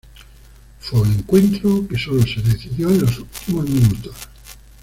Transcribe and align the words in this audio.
Fue 0.79 0.99
un 1.01 1.11
encuentro 1.13 1.87
que 1.87 1.95
sólo 1.95 2.23
se 2.23 2.41
decidió 2.41 2.89
en 2.89 3.01
los 3.01 3.19
últimos 3.19 3.69
minutos. 3.69 4.15